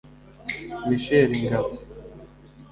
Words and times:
Michel 0.89 1.29
Ngabo 1.43 1.73